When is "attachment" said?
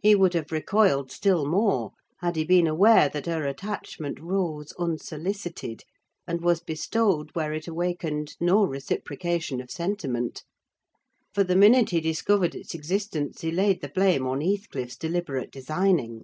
3.46-4.18